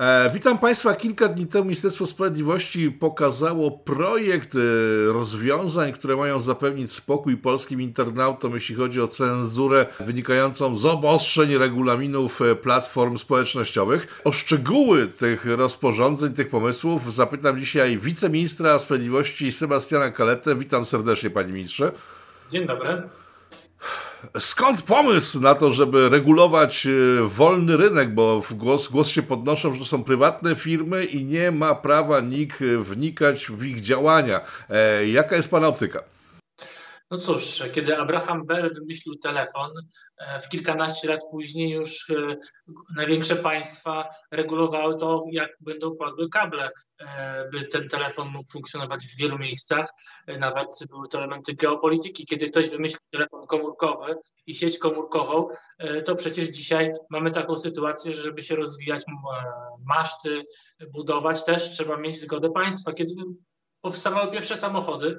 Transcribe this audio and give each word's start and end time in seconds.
E, 0.00 0.30
witam 0.34 0.58
Państwa. 0.58 0.94
Kilka 0.94 1.28
dni 1.28 1.46
temu 1.46 1.64
Ministerstwo 1.64 2.06
Sprawiedliwości 2.06 2.90
pokazało 2.90 3.70
projekt 3.70 4.54
e, 4.54 4.58
rozwiązań, 5.12 5.92
które 5.92 6.16
mają 6.16 6.40
zapewnić 6.40 6.92
spokój 6.92 7.36
polskim 7.36 7.80
internautom, 7.80 8.54
jeśli 8.54 8.74
chodzi 8.74 9.00
o 9.00 9.08
cenzurę 9.08 9.86
wynikającą 10.00 10.76
z 10.76 10.86
obostrzeń 10.86 11.58
regulaminów 11.58 12.42
e, 12.42 12.54
platform 12.56 13.18
społecznościowych. 13.18 14.20
O 14.24 14.32
szczegóły 14.32 15.06
tych 15.06 15.46
rozporządzeń, 15.46 16.32
tych 16.32 16.48
pomysłów 16.48 17.14
zapytam 17.14 17.60
dzisiaj 17.60 17.98
wiceministra 17.98 18.78
sprawiedliwości 18.78 19.52
Sebastiana 19.52 20.10
Kaletę. 20.10 20.56
Witam 20.56 20.84
serdecznie, 20.84 21.30
panie 21.30 21.52
ministrze. 21.52 21.92
Dzień 22.50 22.66
dobry. 22.66 23.19
Skąd 24.38 24.82
pomysł 24.82 25.40
na 25.40 25.54
to, 25.54 25.72
żeby 25.72 26.08
regulować 26.08 26.86
e, 26.86 26.90
wolny 27.28 27.76
rynek, 27.76 28.14
bo 28.14 28.40
w 28.40 28.54
głos, 28.54 28.88
głos 28.88 29.08
się 29.08 29.22
podnoszą, 29.22 29.72
że 29.72 29.78
to 29.78 29.84
są 29.84 30.04
prywatne 30.04 30.56
firmy 30.56 31.04
i 31.04 31.24
nie 31.24 31.50
ma 31.50 31.74
prawa 31.74 32.20
nikt 32.20 32.62
e, 32.62 32.78
wnikać 32.78 33.46
w 33.46 33.64
ich 33.64 33.80
działania. 33.80 34.40
E, 34.70 35.06
jaka 35.06 35.36
jest 35.36 35.50
Pana 35.50 35.68
optyka? 35.68 36.02
No 37.10 37.18
cóż, 37.18 37.62
kiedy 37.72 37.98
Abraham 37.98 38.46
Bell 38.46 38.74
wymyślił 38.74 39.14
telefon, 39.16 39.70
e, 40.16 40.40
w 40.40 40.48
kilkanaście 40.48 41.08
lat 41.08 41.20
później 41.30 41.70
już 41.70 42.10
e, 42.10 42.36
największe 42.96 43.36
państwa 43.36 44.08
regulowały 44.30 44.98
to, 44.98 45.24
jak 45.30 45.50
będą 45.60 45.96
kładły 45.96 46.28
kable, 46.28 46.70
e, 47.00 47.48
by 47.52 47.64
ten 47.64 47.88
telefon 47.88 48.28
mógł 48.28 48.50
funkcjonować 48.50 49.06
w 49.06 49.16
wielu 49.16 49.38
miejscach. 49.38 49.88
Nawet 50.38 50.68
były 50.90 51.08
to 51.08 51.18
elementy 51.18 51.54
geopolityki. 51.54 52.26
Kiedy 52.26 52.50
ktoś 52.50 52.70
wymyślił 52.70 53.00
telefon 53.12 53.46
komórkowy 53.46 54.16
i 54.46 54.54
sieć 54.54 54.78
komórkową, 54.78 55.48
to 56.04 56.14
przecież 56.16 56.48
dzisiaj 56.48 56.92
mamy 57.10 57.30
taką 57.30 57.56
sytuację, 57.56 58.12
że 58.12 58.22
żeby 58.22 58.42
się 58.42 58.56
rozwijać, 58.56 59.02
maszty 59.86 60.44
budować, 60.92 61.44
też 61.44 61.70
trzeba 61.70 61.96
mieć 61.96 62.20
zgodę 62.20 62.50
państwa. 62.50 62.92
Kiedy 62.92 63.14
powstawały 63.80 64.32
pierwsze 64.32 64.56
samochody, 64.56 65.18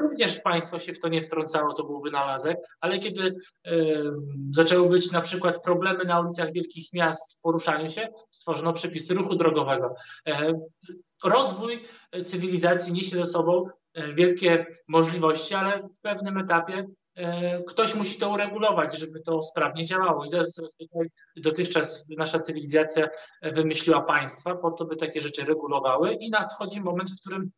również 0.00 0.40
państwo 0.40 0.78
się 0.78 0.92
w 0.92 1.00
to 1.00 1.08
nie 1.08 1.22
wtrącało, 1.22 1.74
to 1.74 1.84
był 1.84 2.00
wynalazek, 2.00 2.58
ale 2.80 2.98
kiedy 2.98 3.36
e, 3.66 3.72
zaczęły 4.50 4.88
być 4.88 5.12
na 5.12 5.20
przykład 5.20 5.62
problemy 5.62 6.04
na 6.04 6.20
ulicach 6.20 6.52
wielkich 6.52 6.92
miast 6.92 7.38
w 7.38 7.40
poruszaniu 7.40 7.90
się, 7.90 8.08
stworzono 8.30 8.72
przepisy 8.72 9.14
ruchu 9.14 9.34
drogowego. 9.34 9.94
E, 10.28 10.52
rozwój 11.24 11.84
cywilizacji 12.24 12.92
niesie 12.92 13.16
ze 13.16 13.24
sobą 13.24 13.68
wielkie 14.14 14.66
możliwości, 14.88 15.54
ale 15.54 15.78
w 15.78 16.00
pewnym 16.02 16.38
etapie 16.38 16.86
ktoś 17.68 17.94
musi 17.94 18.18
to 18.18 18.30
uregulować, 18.30 18.98
żeby 18.98 19.20
to 19.20 19.42
sprawnie 19.42 19.84
działało. 19.84 20.24
I 21.36 21.40
dotychczas 21.40 22.08
nasza 22.18 22.38
cywilizacja 22.38 23.08
wymyśliła 23.42 24.02
państwa 24.02 24.54
po 24.54 24.70
to, 24.70 24.84
by 24.84 24.96
takie 24.96 25.20
rzeczy 25.20 25.44
regulowały 25.44 26.14
i 26.14 26.30
nadchodzi 26.30 26.80
moment, 26.80 27.10
w 27.10 27.20
którym 27.20 27.50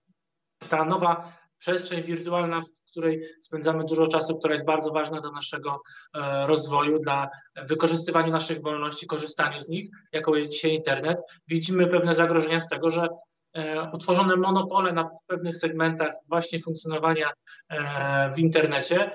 ta 0.68 0.84
nowa 0.84 1.39
przestrzeń 1.60 2.02
wirtualna, 2.02 2.60
w 2.60 2.90
której 2.90 3.22
spędzamy 3.40 3.84
dużo 3.84 4.06
czasu, 4.06 4.38
która 4.38 4.52
jest 4.52 4.66
bardzo 4.66 4.90
ważna 4.90 5.20
dla 5.20 5.30
naszego 5.30 5.80
e, 6.14 6.46
rozwoju, 6.46 6.98
dla 6.98 7.28
wykorzystywania 7.68 8.32
naszych 8.32 8.62
wolności, 8.62 9.06
korzystaniu 9.06 9.60
z 9.60 9.68
nich, 9.68 9.90
jaką 10.12 10.34
jest 10.34 10.50
dzisiaj 10.50 10.74
internet. 10.74 11.22
Widzimy 11.48 11.86
pewne 11.86 12.14
zagrożenia 12.14 12.60
z 12.60 12.68
tego, 12.68 12.90
że 12.90 13.08
e, 13.52 13.90
utworzone 13.92 14.36
monopole 14.36 14.92
na 14.92 15.10
pewnych 15.26 15.56
segmentach 15.56 16.14
właśnie 16.28 16.60
funkcjonowania 16.60 17.30
e, 17.68 18.32
w 18.34 18.38
internecie 18.38 19.10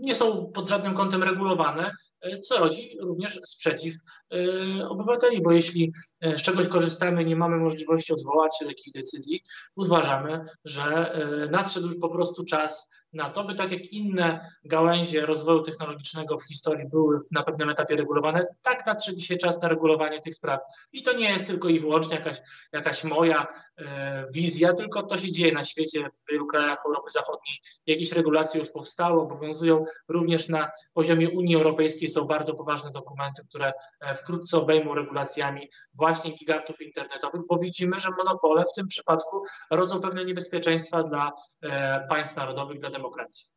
nie 0.00 0.14
są 0.14 0.52
pod 0.54 0.68
żadnym 0.68 0.94
kątem 0.94 1.22
regulowane, 1.22 1.90
e, 2.20 2.40
co 2.40 2.58
rodzi 2.58 2.96
również 3.00 3.40
sprzeciw 3.44 3.94
e, 4.32 4.88
obywateli, 4.88 5.42
bo 5.42 5.52
jeśli 5.52 5.92
e, 6.20 6.38
z 6.38 6.42
czegoś 6.42 6.68
korzystamy, 6.68 7.24
nie 7.24 7.36
mamy 7.36 7.56
możliwości 7.56 8.12
odwołać 8.12 8.58
się 8.58 8.64
do 8.64 8.70
jakichś 8.70 8.92
decyzji, 8.92 9.42
uważamy, 9.76 10.44
że 10.64 11.16
nadszedł 11.50 12.00
po 12.00 12.08
prostu 12.08 12.44
czas 12.44 12.90
na 13.12 13.30
to, 13.30 13.44
by 13.44 13.54
tak 13.54 13.72
jak 13.72 13.84
inne 13.84 14.52
gałęzie 14.64 15.26
rozwoju 15.26 15.62
technologicznego 15.62 16.38
w 16.38 16.44
historii 16.44 16.88
były 16.88 17.20
na 17.30 17.42
pewnym 17.42 17.70
etapie 17.70 17.96
regulowane, 17.96 18.46
tak 18.62 18.86
nadszedł 18.86 19.18
dzisiaj 19.18 19.38
czas 19.38 19.62
na 19.62 19.68
regulowanie 19.68 20.20
tych 20.20 20.34
spraw. 20.34 20.60
I 20.92 21.02
to 21.02 21.12
nie 21.12 21.30
jest 21.30 21.46
tylko 21.46 21.68
i 21.68 21.80
wyłącznie 21.80 22.16
jakaś, 22.16 22.38
jakaś 22.72 23.04
moja 23.04 23.46
e, 23.78 24.26
wizja, 24.30 24.72
tylko 24.72 25.02
to 25.02 25.18
się 25.18 25.32
dzieje 25.32 25.52
na 25.52 25.64
świecie, 25.64 26.08
w 26.10 26.32
wielu 26.32 26.46
krajach 26.46 26.78
Europy 26.86 27.10
Zachodniej. 27.10 27.56
Jakieś 27.86 28.12
regulacje 28.12 28.60
już 28.60 28.70
powstały, 28.70 29.20
obowiązują 29.20 29.84
również 30.08 30.48
na 30.48 30.70
poziomie 30.94 31.30
Unii 31.30 31.56
Europejskiej. 31.56 32.08
Są 32.08 32.24
bardzo 32.24 32.54
poważne 32.54 32.90
dokumenty, 32.90 33.42
które 33.48 33.72
e, 34.00 34.14
wkrótce 34.14 34.58
obejmą 34.58 34.94
regulacjami 34.94 35.70
właśnie 35.94 36.32
gigantów 36.32 36.80
internetowych, 36.80 37.42
bo 37.48 37.58
widzimy, 37.58 38.00
że 38.00 38.10
monopole 38.10 38.64
w 38.64 38.76
tym 38.76 38.86
przypadku 38.88 39.44
rodzą 39.70 40.00
pewne 40.00 40.24
niebezpieczeństwa 40.24 41.02
dla 41.02 41.32
e, 41.62 42.06
państw 42.08 42.36
narodowych, 42.36 42.78
dla 42.78 42.90
demokracji. 42.90 43.01
E, 43.10 43.52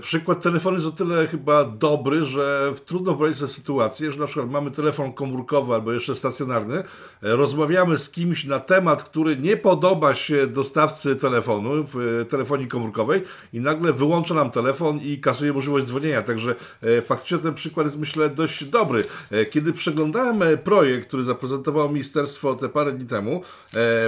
przykład 0.00 0.42
telefonu 0.42 0.76
jest 0.76 0.88
o 0.88 0.92
tyle 0.92 1.26
chyba 1.26 1.64
dobry, 1.64 2.24
że 2.24 2.72
trudno 2.84 3.12
wyobrazić 3.12 3.38
sobie 3.38 3.52
sytuację, 3.52 4.12
że 4.12 4.18
na 4.18 4.26
przykład 4.26 4.50
mamy 4.50 4.70
telefon 4.70 5.12
komórkowy 5.12 5.74
albo 5.74 5.92
jeszcze 5.92 6.14
stacjonarny, 6.14 6.76
e, 6.76 6.82
rozmawiamy 7.22 7.98
z 7.98 8.10
kimś 8.10 8.44
na 8.44 8.60
temat, 8.60 9.04
który 9.04 9.36
nie 9.36 9.56
podoba 9.56 10.14
się 10.14 10.46
dostawcy 10.46 11.16
telefonu 11.16 11.84
w 11.84 12.20
e, 12.20 12.24
telefonii 12.24 12.68
komórkowej 12.68 13.22
i 13.52 13.60
nagle 13.60 13.92
wyłącza 13.92 14.34
nam 14.34 14.50
telefon 14.50 14.98
i 14.98 15.18
kasuje 15.18 15.52
możliwość 15.52 15.86
dzwonienia. 15.86 16.22
Także 16.22 16.54
faktycznie 17.02 17.38
ten 17.38 17.54
przykład 17.54 17.86
jest 17.86 17.98
myślę 17.98 18.30
dość 18.30 18.64
dobry. 18.64 19.04
Kiedy 19.50 19.72
przeglądałem 19.72 20.58
projekt, 20.64 21.08
który 21.08 21.22
zaprezentowało 21.22 21.88
ministerstwo 21.88 22.54
te 22.54 22.68
parę 22.68 22.92
dni 22.92 23.06
temu, 23.06 23.42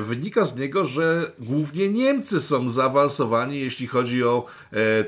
wynika 0.03 0.45
z 0.45 0.57
niego, 0.57 0.85
że 0.85 1.33
głównie 1.39 1.89
Niemcy 1.89 2.41
są 2.41 2.69
zaawansowani, 2.69 3.61
jeśli 3.61 3.87
chodzi 3.87 4.25
o 4.25 4.47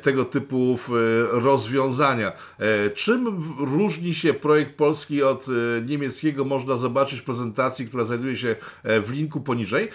tego 0.03 0.14
tego 0.15 0.25
typu 0.25 0.79
e, 0.89 0.93
rozwiązania. 1.41 2.33
E, 2.59 2.91
czym 2.91 3.43
różni 3.59 4.15
się 4.15 4.35
projekt 4.35 4.75
polski 4.75 5.23
od 5.23 5.47
e, 5.49 5.83
niemieckiego, 5.83 6.45
można 6.45 6.77
zobaczyć 6.77 7.21
w 7.21 7.25
prezentacji, 7.25 7.87
która 7.87 8.05
znajduje 8.05 8.37
się 8.37 8.57
w 8.85 9.11
linku 9.11 9.41
poniżej. 9.41 9.89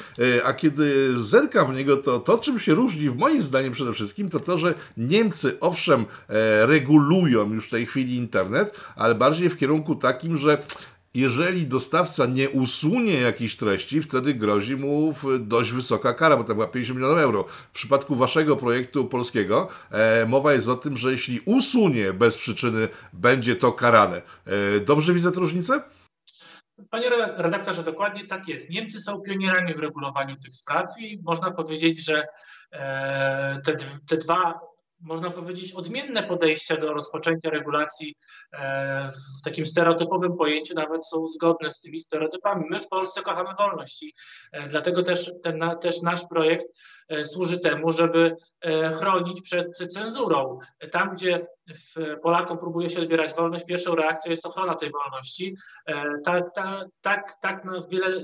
A 0.43 0.53
kiedy 0.53 1.13
zerkam 1.23 1.73
w 1.73 1.77
niego, 1.77 1.97
to 1.97 2.19
to, 2.19 2.37
czym 2.37 2.59
się 2.59 2.75
różni, 2.75 3.09
w 3.09 3.15
moim 3.15 3.41
zdaniem 3.41 3.73
przede 3.73 3.93
wszystkim, 3.93 4.29
to 4.29 4.39
to, 4.39 4.57
że 4.57 4.73
Niemcy 4.97 5.59
owszem 5.59 6.05
regulują 6.61 7.53
już 7.53 7.67
w 7.67 7.69
tej 7.69 7.85
chwili 7.85 8.15
internet, 8.15 8.79
ale 8.95 9.15
bardziej 9.15 9.49
w 9.49 9.57
kierunku 9.57 9.95
takim, 9.95 10.37
że 10.37 10.57
jeżeli 11.13 11.67
dostawca 11.67 12.25
nie 12.25 12.49
usunie 12.49 13.13
jakiejś 13.13 13.55
treści, 13.55 14.01
wtedy 14.01 14.33
grozi 14.33 14.75
mu 14.75 15.13
dość 15.39 15.71
wysoka 15.71 16.13
kara, 16.13 16.37
bo 16.37 16.43
to 16.43 16.53
była 16.53 16.67
50 16.67 16.99
milionów 16.99 17.19
euro. 17.19 17.43
W 17.43 17.71
przypadku 17.71 18.15
waszego 18.15 18.55
projektu 18.55 19.05
polskiego 19.05 19.67
e, 19.91 20.25
mowa 20.25 20.53
jest 20.53 20.69
o 20.69 20.75
tym, 20.75 20.97
że 20.97 21.11
jeśli 21.11 21.41
usunie 21.45 22.13
bez 22.13 22.37
przyczyny, 22.37 22.87
będzie 23.13 23.55
to 23.55 23.71
karane. 23.71 24.21
E, 24.45 24.79
dobrze 24.79 25.13
widzę 25.13 25.31
tę 25.31 25.39
różnicę? 25.39 25.81
Panie 26.89 27.09
redaktorze, 27.37 27.83
dokładnie 27.83 28.27
tak 28.27 28.47
jest. 28.47 28.69
Niemcy 28.69 29.01
są 29.01 29.21
pionierami 29.21 29.73
w 29.73 29.79
regulowaniu 29.79 30.35
tych 30.35 30.55
spraw 30.55 30.85
i 30.99 31.19
można 31.23 31.51
powiedzieć, 31.51 32.05
że 32.05 32.27
e, 32.71 33.61
te, 33.65 33.77
te 34.07 34.17
dwa 34.17 34.59
można 35.01 35.31
powiedzieć, 35.31 35.73
odmienne 35.73 36.23
podejścia 36.23 36.77
do 36.77 36.93
rozpoczęcia 36.93 37.49
regulacji 37.49 38.15
e, 38.53 39.11
w 39.39 39.41
takim 39.43 39.65
stereotypowym 39.65 40.37
pojęciu 40.37 40.73
nawet 40.73 41.07
są 41.07 41.27
zgodne 41.27 41.73
z 41.73 41.81
tymi 41.81 42.01
stereotypami. 42.01 42.65
My 42.69 42.81
w 42.81 42.87
Polsce 42.87 43.21
kochamy 43.21 43.49
wolność 43.59 44.03
i 44.03 44.13
e, 44.51 44.67
dlatego 44.67 45.03
też, 45.03 45.31
ten, 45.43 45.63
też 45.81 46.01
nasz 46.01 46.25
projekt 46.29 46.65
e, 47.09 47.25
służy 47.25 47.59
temu, 47.59 47.91
żeby 47.91 48.35
chronić 48.99 49.41
przed 49.41 49.77
cenzurą. 49.93 50.59
Tam, 50.91 51.15
gdzie 51.15 51.47
Polakom 52.21 52.57
próbuje 52.57 52.89
się 52.89 53.01
odbierać 53.01 53.33
wolność, 53.33 53.65
pierwszą 53.65 53.95
reakcją 53.95 54.31
jest 54.31 54.45
ochrona 54.45 54.75
tej 54.75 54.91
wolności. 54.91 55.55
Tak, 56.25 56.43
tak, 56.55 56.87
tak, 57.01 57.33
tak 57.41 57.65
no, 57.65 57.87
wiele 57.87 58.21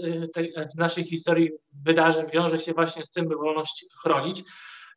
w 0.75 0.77
naszej 0.77 1.03
historii 1.03 1.51
wydarzeń 1.83 2.25
wiąże 2.33 2.57
się 2.57 2.73
właśnie 2.73 3.05
z 3.05 3.11
tym, 3.11 3.27
by 3.27 3.35
wolność 3.35 3.85
chronić. 4.01 4.43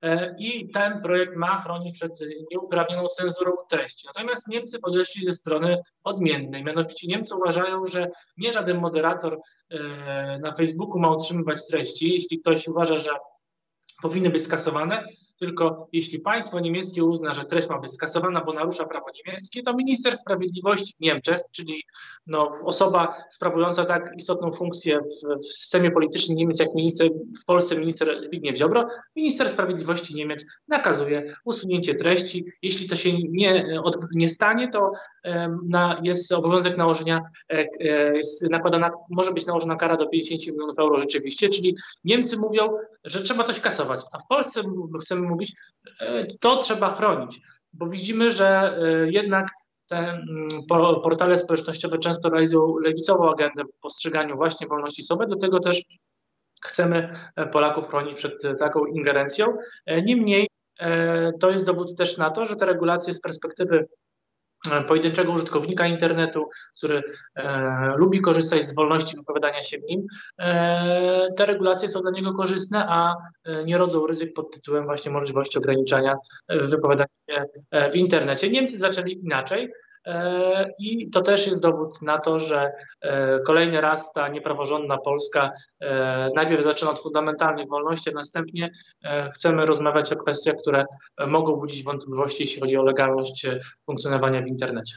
E, 0.02 0.34
i 0.38 0.70
ten 0.70 1.02
projekt 1.02 1.36
ma 1.36 1.58
chronić 1.58 1.94
przed 1.94 2.20
nieuprawnioną 2.50 3.08
cenzurą 3.08 3.52
treści. 3.70 4.06
Natomiast 4.06 4.48
Niemcy 4.48 4.78
podeszli 4.78 5.24
ze 5.24 5.32
strony 5.32 5.82
odmiennej, 6.04 6.64
mianowicie 6.64 7.08
Niemcy 7.08 7.36
uważają, 7.36 7.86
że 7.86 8.10
nie 8.36 8.52
żaden 8.52 8.78
moderator 8.78 9.38
e, 9.70 10.38
na 10.38 10.52
Facebooku 10.52 10.98
ma 10.98 11.10
utrzymywać 11.10 11.66
treści. 11.66 12.12
Jeśli 12.12 12.40
ktoś 12.40 12.68
uważa, 12.68 12.98
że 12.98 13.10
powinny 14.02 14.30
być 14.30 14.42
skasowane, 14.42 15.04
tylko 15.38 15.88
jeśli 15.92 16.18
państwo 16.18 16.60
niemieckie 16.60 17.04
uzna, 17.04 17.34
że 17.34 17.44
treść 17.44 17.68
ma 17.68 17.78
być 17.78 17.92
skasowana, 17.92 18.44
bo 18.44 18.52
narusza 18.52 18.84
prawo 18.84 19.06
niemieckie, 19.14 19.62
to 19.62 19.74
minister 19.74 20.16
sprawiedliwości 20.16 20.94
w 20.96 21.00
Niemczech, 21.00 21.40
czyli 21.52 21.82
no, 22.26 22.50
osoba 22.64 23.14
sprawująca 23.30 23.84
tak 23.84 24.12
istotną 24.16 24.52
funkcję 24.52 25.00
w, 25.00 25.38
w 25.40 25.46
systemie 25.46 25.90
politycznym 25.90 26.38
Niemiec 26.38 26.60
jak 26.60 26.74
minister, 26.74 27.08
w 27.42 27.44
Polsce 27.44 27.76
minister 27.76 28.24
Zbigniew 28.24 28.56
Ziobro, 28.56 28.88
minister 29.16 29.50
sprawiedliwości 29.50 30.14
Niemiec 30.14 30.46
nakazuje 30.68 31.34
usunięcie 31.44 31.94
treści. 31.94 32.44
Jeśli 32.62 32.88
to 32.88 32.96
się 32.96 33.10
nie, 33.28 33.80
od, 33.82 33.98
nie 34.12 34.28
stanie, 34.28 34.70
to 34.70 34.92
na, 35.68 36.00
jest 36.02 36.32
obowiązek 36.32 36.76
nałożenia, 36.76 37.22
e, 37.52 37.66
e, 37.80 38.16
jest 38.16 38.50
nakładana, 38.50 38.90
może 39.10 39.32
być 39.32 39.46
nałożona 39.46 39.76
kara 39.76 39.96
do 39.96 40.06
50 40.06 40.46
milionów 40.46 40.78
euro 40.78 41.02
rzeczywiście, 41.02 41.48
czyli 41.48 41.76
Niemcy 42.04 42.36
mówią, 42.36 42.68
że 43.04 43.22
trzeba 43.22 43.44
coś 43.44 43.60
kasować, 43.60 44.00
a 44.12 44.18
w 44.18 44.26
Polsce 44.26 44.62
chcemy 45.02 45.27
mówić, 45.28 45.52
e, 46.00 46.24
to 46.40 46.56
trzeba 46.56 46.90
chronić, 46.90 47.40
bo 47.72 47.86
widzimy, 47.86 48.30
że 48.30 48.78
e, 48.78 49.10
jednak 49.10 49.48
te 49.86 49.96
mm, 49.98 50.48
portale 51.02 51.38
społecznościowe 51.38 51.98
często 51.98 52.28
realizują 52.28 52.78
lewicową 52.78 53.32
agendę 53.32 53.64
w 53.64 53.80
postrzeganiu 53.80 54.36
właśnie 54.36 54.66
wolności 54.66 55.02
słowa, 55.02 55.26
do 55.26 55.36
tego 55.36 55.60
też 55.60 55.82
chcemy 56.64 57.14
e, 57.36 57.46
Polaków 57.46 57.88
chronić 57.88 58.16
przed 58.16 58.42
taką 58.58 58.86
ingerencją. 58.86 59.56
Niemniej 60.04 60.48
to 61.40 61.50
jest 61.50 61.64
dowód 61.64 61.96
też 61.96 62.16
na 62.16 62.30
to, 62.30 62.46
że 62.46 62.56
te 62.56 62.66
regulacje 62.66 63.14
z 63.14 63.20
perspektywy 63.20 63.88
pojedynczego 64.88 65.32
użytkownika 65.32 65.86
internetu, 65.86 66.48
który 66.76 67.02
e, 67.36 67.92
lubi 67.96 68.20
korzystać 68.20 68.62
z 68.62 68.74
wolności 68.74 69.16
wypowiadania 69.16 69.62
się 69.62 69.78
w 69.78 69.82
nim, 69.82 70.06
e, 70.38 71.26
te 71.36 71.46
regulacje 71.46 71.88
są 71.88 72.00
dla 72.00 72.10
niego 72.10 72.34
korzystne, 72.34 72.86
a 72.88 73.14
e, 73.44 73.64
nie 73.64 73.78
rodzą 73.78 74.06
ryzyk 74.06 74.34
pod 74.34 74.54
tytułem 74.54 74.84
właśnie 74.84 75.10
możliwości 75.10 75.58
ograniczania 75.58 76.14
e, 76.48 76.66
wypowiadania 76.66 77.08
się 77.30 77.44
e, 77.70 77.90
w 77.90 77.96
internecie. 77.96 78.50
Niemcy 78.50 78.78
zaczęli 78.78 79.20
inaczej. 79.24 79.72
E, 80.08 80.74
I 80.78 81.10
to 81.10 81.22
też 81.22 81.46
jest 81.46 81.62
dowód 81.62 82.02
na 82.02 82.18
to, 82.18 82.40
że 82.40 82.72
e, 83.00 83.40
kolejny 83.40 83.80
raz 83.80 84.12
ta 84.12 84.28
niepraworządna 84.28 84.98
Polska 84.98 85.52
e, 85.80 86.30
najpierw 86.34 86.64
zaczyna 86.64 86.90
od 86.90 87.00
fundamentalnych 87.00 87.68
wolności, 87.68 88.10
a 88.10 88.12
następnie 88.12 88.70
chcemy 89.34 89.66
rozmawiać 89.66 90.12
o 90.12 90.16
kwestiach, 90.16 90.56
które 90.56 90.84
mogą 91.26 91.56
budzić 91.56 91.84
wątpliwości, 91.84 92.42
jeśli 92.42 92.60
chodzi 92.60 92.76
o 92.76 92.82
legalność 92.82 93.46
funkcjonowania 93.86 94.42
w 94.42 94.46
internecie. 94.46 94.96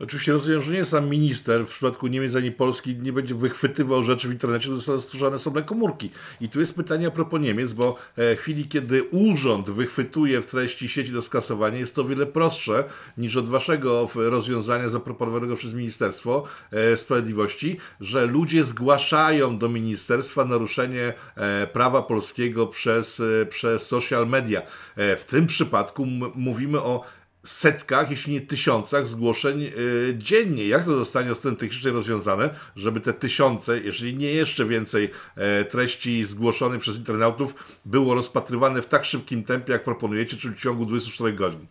Oczywiście 0.00 0.32
rozumiem, 0.32 0.62
że 0.62 0.72
nie 0.72 0.84
sam 0.84 1.08
minister 1.08 1.66
w 1.66 1.70
przypadku 1.70 2.06
Niemiec 2.06 2.36
ani 2.36 2.52
Polski 2.52 2.96
nie 2.96 3.12
będzie 3.12 3.34
wychwytywał 3.34 4.02
rzeczy 4.02 4.28
w 4.28 4.32
internecie, 4.32 4.74
zostały 4.74 5.00
stworzone 5.00 5.36
osobne 5.36 5.62
komórki. 5.62 6.10
I 6.40 6.48
tu 6.48 6.60
jest 6.60 6.76
pytanie 6.76 7.06
a 7.06 7.10
propos 7.10 7.40
Niemiec, 7.40 7.72
bo 7.72 7.96
w 8.16 8.36
chwili, 8.38 8.68
kiedy 8.68 9.02
urząd 9.02 9.70
wychwytuje 9.70 10.42
w 10.42 10.46
treści 10.46 10.88
sieci 10.88 11.12
do 11.12 11.22
skasowania, 11.22 11.78
jest 11.78 11.94
to 11.94 12.02
o 12.02 12.04
wiele 12.04 12.26
prostsze 12.26 12.84
niż 13.18 13.36
od 13.36 13.48
waszego 13.48 14.08
rozwiązania 14.14 14.88
zaproponowanego 14.88 15.56
przez 15.56 15.74
Ministerstwo 15.74 16.44
e, 16.70 16.96
Sprawiedliwości, 16.96 17.76
że 18.00 18.26
ludzie 18.26 18.64
zgłaszają 18.64 19.58
do 19.58 19.68
ministerstwa 19.68 20.44
naruszenie 20.44 21.12
e, 21.36 21.66
prawa 21.66 22.02
polskiego 22.02 22.66
przez, 22.66 23.20
e, 23.20 23.46
przez 23.46 23.86
social 23.86 24.28
media. 24.28 24.62
W 24.96 25.24
tym 25.28 25.46
przypadku 25.46 26.06
mówimy 26.34 26.80
o 26.80 27.04
setkach, 27.48 28.10
jeśli 28.10 28.32
nie 28.32 28.40
tysiącach 28.40 29.08
zgłoszeń 29.08 29.60
yy, 29.60 29.70
dziennie. 30.18 30.68
Jak 30.68 30.84
to 30.84 30.94
zostanie 30.94 31.28
autentycznie 31.28 31.90
rozwiązane, 31.90 32.50
żeby 32.76 33.00
te 33.00 33.12
tysiące, 33.12 33.78
jeżeli 33.80 34.14
nie 34.14 34.32
jeszcze 34.32 34.64
więcej 34.64 35.10
e, 35.36 35.64
treści 35.64 36.24
zgłoszonych 36.24 36.80
przez 36.80 36.96
internautów 36.96 37.54
było 37.84 38.14
rozpatrywane 38.14 38.82
w 38.82 38.86
tak 38.86 39.04
szybkim 39.04 39.44
tempie, 39.44 39.72
jak 39.72 39.82
proponujecie, 39.82 40.36
czyli 40.36 40.54
w 40.54 40.60
ciągu 40.60 40.86
24 40.86 41.32
godzin? 41.32 41.66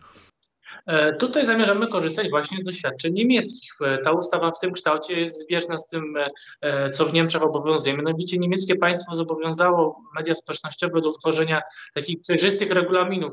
E, 0.86 1.12
tutaj 1.12 1.44
zamierzamy 1.44 1.88
korzystać 1.88 2.30
właśnie 2.30 2.58
z 2.60 2.64
doświadczeń 2.64 3.14
niemieckich. 3.14 3.72
E, 3.80 3.98
ta 3.98 4.12
ustawa 4.12 4.50
w 4.50 4.58
tym 4.58 4.72
kształcie 4.72 5.20
jest 5.20 5.42
zbieżna 5.44 5.78
z 5.78 5.86
tym, 5.86 6.14
e, 6.60 6.90
co 6.90 7.06
w 7.06 7.12
Niemczech 7.12 7.42
obowiązuje. 7.42 7.96
Mianowicie 7.96 8.38
niemieckie 8.38 8.76
państwo 8.76 9.14
zobowiązało 9.14 10.02
media 10.16 10.34
społecznościowe 10.34 11.00
do 11.00 11.10
utworzenia 11.10 11.60
takich 11.94 12.20
przejrzystych 12.20 12.70
regulaminów 12.70 13.32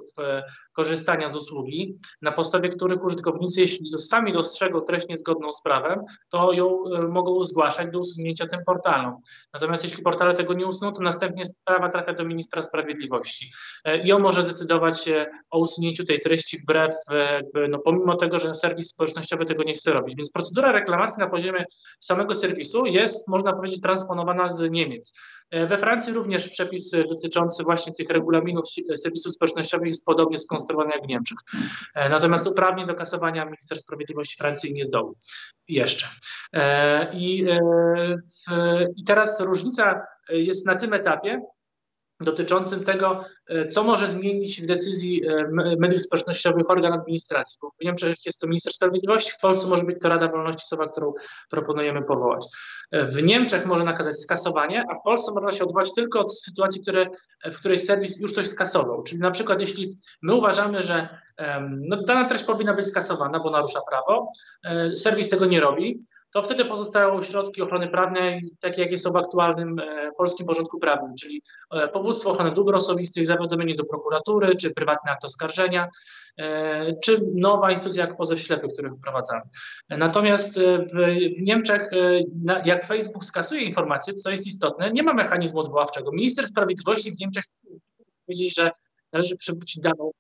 korzystania 0.74 1.30
z 1.30 1.36
usługi, 1.36 1.94
na 2.22 2.32
podstawie 2.32 2.70
których 2.70 3.04
użytkownicy, 3.04 3.62
jeśli 3.62 3.98
sami 3.98 4.34
dostrzegą 4.34 4.81
treść 4.81 5.08
niezgodną 5.08 5.54
z 5.54 5.62
prawem, 5.62 6.00
to 6.30 6.54
ją 6.54 6.84
mogą 7.10 7.44
zgłaszać 7.44 7.92
do 7.92 8.00
usunięcia 8.00 8.48
tym 8.48 8.60
portalom. 8.66 9.18
Natomiast 9.54 9.84
jeśli 9.84 10.04
portale 10.04 10.34
tego 10.34 10.54
nie 10.54 10.66
usuną, 10.66 10.94
to 10.94 11.02
następnie 11.02 11.46
sprawa 11.46 11.90
trafia 11.90 12.14
do 12.14 12.26
ministra 12.26 12.62
sprawiedliwości 12.62 13.52
i 14.04 14.12
on 14.12 14.22
może 14.22 14.44
zdecydować 14.44 15.10
o 15.50 15.60
usunięciu 15.60 16.06
tej 16.06 16.20
treści 16.20 16.60
wbrew 16.60 16.96
jakby, 17.33 17.68
no 17.68 17.80
pomimo 17.80 18.16
tego, 18.16 18.39
że 18.39 18.56
serwis 18.56 18.89
społecznościowy 18.89 19.45
tego 19.45 19.63
nie 19.63 19.74
chce 19.74 19.94
robić. 19.94 20.16
Więc 20.16 20.31
procedura 20.31 20.72
reklamacji 20.72 21.19
na 21.19 21.30
poziomie 21.30 21.66
samego 22.00 22.36
serwisu 22.36 22.86
jest, 22.86 23.27
można 23.27 23.54
powiedzieć, 23.54 23.81
transponowana 23.81 24.50
z 24.50 24.72
Niemiec. 24.72 25.19
E, 25.51 25.68
we 25.68 25.77
Francji 25.77 26.13
również 26.13 26.50
przepis 26.50 26.92
dotyczący 27.10 27.63
właśnie 27.63 27.94
tych 27.94 28.10
regulaminów 28.10 28.66
serwisów 28.98 29.33
społecznościowych 29.33 29.88
jest 29.88 30.06
podobnie 30.06 30.39
skonstruowany 30.39 30.95
jak 30.95 31.04
w 31.04 31.07
Niemczech. 31.07 31.38
E, 31.95 32.10
natomiast 32.10 32.48
uprawnień 32.48 32.88
do 32.88 32.95
kasowania 32.95 33.45
minister 33.45 33.80
sprawiedliwości 33.80 34.38
Francji 34.38 34.74
nie 34.74 34.86
zdołał 34.86 35.16
jeszcze. 35.68 36.07
E, 36.54 37.13
I, 37.13 37.45
I 38.98 39.04
teraz 39.04 39.42
różnica 39.42 40.01
jest 40.30 40.66
na 40.66 40.75
tym 40.75 40.94
etapie, 40.94 41.42
dotyczącym 42.20 42.84
tego, 42.84 43.26
e, 43.48 43.68
co 43.68 43.84
może 43.84 44.08
zmienić 44.08 44.62
w 44.62 44.66
decyzji 44.66 45.28
e, 45.28 45.48
mediów 45.80 46.02
społecznościowych 46.02 46.70
organ 46.70 46.94
administracji. 46.94 47.58
Bo 47.62 47.70
w 47.70 47.84
Niemczech 47.86 48.26
jest 48.26 48.42
to 48.42 48.48
minister 48.48 48.74
sprawiedliwości, 48.74 49.32
w 49.32 49.40
Polsce 49.40 49.68
może 49.68 49.84
być 49.84 50.02
to 50.02 50.10
Rada 50.10 50.28
Wolności 50.28 50.68
Słowa, 50.68 50.88
którą 50.88 51.14
proponujemy 51.50 52.04
powołać. 52.04 52.46
E, 52.92 53.08
w 53.08 53.24
Niemczech 53.24 53.66
może 53.66 53.84
nakazać 53.84 54.20
skasowanie, 54.20 54.84
a 54.90 54.96
w 54.96 55.02
Polsce 55.04 55.32
można 55.32 55.52
się 55.52 55.64
odwołać 55.64 55.94
tylko 55.94 56.20
od 56.20 56.40
sytuacji, 56.40 56.82
które, 56.82 57.06
w 57.46 57.60
której 57.60 57.78
serwis 57.78 58.20
już 58.20 58.34
coś 58.34 58.48
skasował. 58.48 59.04
Czyli 59.04 59.22
na 59.22 59.32
przykład 59.32 59.60
jeśli 59.60 59.98
my 60.22 60.34
uważamy, 60.34 60.82
że 60.82 61.10
no, 61.70 61.98
dana 62.04 62.26
treść 62.30 62.44
powinna 62.44 62.74
być 62.74 62.88
skasowana, 62.88 63.40
bo 63.40 63.50
narusza 63.50 63.80
prawo, 63.90 64.28
serwis 64.96 65.30
tego 65.30 65.46
nie 65.46 65.60
robi, 65.60 66.00
to 66.36 66.42
wtedy 66.42 66.66
pozostają 66.66 67.22
środki 67.22 67.62
ochrony 67.62 67.88
prawnej, 67.88 68.42
takie 68.60 68.82
jakie 68.82 68.98
są 68.98 69.12
w 69.12 69.16
aktualnym 69.16 69.80
e, 69.80 70.12
polskim 70.18 70.46
porządku 70.46 70.80
prawnym, 70.80 71.16
czyli 71.20 71.42
e, 71.72 71.88
powództwo 71.88 72.32
ochrony 72.32 72.52
dóbr 72.52 72.76
osobistych, 72.76 73.28
zawiadomienie 73.28 73.76
do 73.76 73.86
prokuratury, 73.86 74.56
czy 74.56 74.74
prywatny 74.74 75.12
akt 75.12 75.26
oskarżenia, 75.26 75.90
e, 76.38 77.00
czy 77.00 77.22
nowa 77.36 77.72
instytucja 77.72 78.06
jak 78.06 78.18
pozew 78.18 78.40
ślepy, 78.40 78.68
który 78.74 78.90
wprowadzamy. 78.90 79.42
Natomiast 79.90 80.60
w, 80.60 80.98
Niemczech, 81.42 81.90
jak 82.66 82.86
Facebook 82.86 83.26
skasuje 83.26 83.62
informacje, 83.62 84.14
co 84.14 84.31
jest 84.31 84.48
istotne, 84.48 84.92
nie 84.92 85.04
ma 85.04 85.14
mechanizmu 85.14 85.60
odwoławczego. 85.60 86.12
Minister 86.12 86.48
Sprawiedliwości 86.48 87.12
w 87.12 87.20
Niemczech 87.20 87.44
powiedzieli, 88.26 88.52
że 88.52 88.72
należy 89.14 89.36
przywrócić 89.36 89.81
daną 89.81 90.12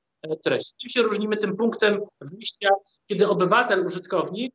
treść. 0.43 0.73
Tym 0.81 0.89
się 0.89 1.01
różnimy 1.01 1.37
tym 1.37 1.57
punktem 1.57 2.01
wyjścia, 2.21 2.69
kiedy 3.07 3.27
obywatel, 3.27 3.85
użytkownik 3.85 4.53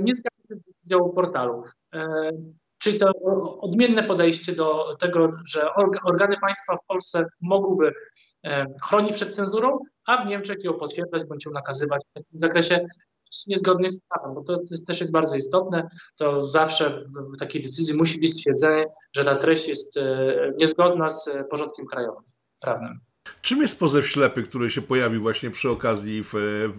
nie 0.00 0.14
zgadza 0.14 0.48
się 0.48 0.54
z 0.54 0.62
decyzją 0.66 1.10
portalu. 1.10 1.64
E, 1.94 2.30
czyli 2.78 2.98
to 2.98 3.12
odmienne 3.60 4.02
podejście 4.02 4.52
do 4.52 4.96
tego, 5.00 5.32
że 5.46 5.74
organy 6.04 6.36
państwa 6.40 6.76
w 6.76 6.86
Polsce 6.86 7.26
mogłyby 7.40 7.92
e, 8.44 8.66
chronić 8.82 9.12
przed 9.12 9.34
cenzurą, 9.34 9.78
a 10.06 10.24
w 10.24 10.26
Niemczech 10.26 10.64
ją 10.64 10.74
potwierdzać 10.74 11.28
bądź 11.28 11.44
ją 11.44 11.52
nakazywać 11.52 12.02
w 12.10 12.14
takim 12.14 12.38
zakresie 12.38 12.86
niezgodnych 13.46 13.92
z 13.92 14.00
prawem, 14.00 14.34
bo 14.34 14.42
to, 14.42 14.54
też 14.86 15.00
jest 15.00 15.12
bardzo 15.12 15.36
istotne. 15.36 15.88
To 16.16 16.44
zawsze 16.44 16.90
w, 16.90 17.38
takiej 17.38 17.62
decyzji 17.62 17.96
musi 17.96 18.20
być 18.20 18.32
stwierdzenie, 18.32 18.84
że 19.12 19.24
ta 19.24 19.36
treść 19.36 19.68
jest 19.68 19.96
e, 19.96 20.52
niezgodna 20.56 21.12
z 21.12 21.30
porządkiem 21.50 21.86
krajowym, 21.86 22.22
prawnym. 22.60 23.00
Czym 23.44 23.62
jest 23.62 23.78
pozew 23.78 24.08
ślepy, 24.08 24.42
który 24.42 24.70
się 24.70 24.82
pojawił 24.82 25.22
właśnie 25.22 25.50
przy 25.50 25.70
okazji 25.70 26.22
w, 26.22 26.32